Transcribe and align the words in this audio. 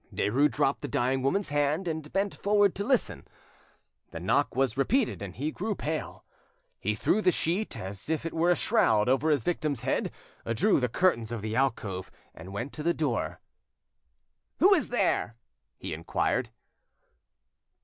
Derues 0.11 0.49
dropped 0.49 0.81
the 0.81 0.87
dying 0.87 1.21
woman's 1.21 1.49
hand 1.49 1.87
and 1.87 2.11
bent 2.11 2.33
forward 2.33 2.73
to 2.73 2.83
listen. 2.83 3.23
The 4.09 4.19
knock 4.19 4.55
was 4.55 4.75
repeated, 4.75 5.21
and 5.21 5.35
he 5.35 5.51
grew 5.51 5.75
pale. 5.75 6.25
He 6.79 6.95
threw 6.95 7.21
the 7.21 7.31
sheet, 7.31 7.77
as 7.77 8.09
if 8.09 8.25
it 8.25 8.33
were 8.33 8.49
a 8.49 8.55
shroud, 8.55 9.07
over 9.07 9.29
his 9.29 9.43
victim's 9.43 9.83
head 9.83 10.11
drew 10.55 10.79
the 10.79 10.89
curtains 10.89 11.31
of 11.31 11.43
the 11.43 11.55
alcove, 11.55 12.09
and 12.33 12.51
went 12.51 12.73
to 12.73 12.81
the 12.81 12.95
door. 12.95 13.41
"Who 14.57 14.73
is 14.73 14.89
there?" 14.89 15.35
he 15.77 15.93
inquired. 15.93 16.49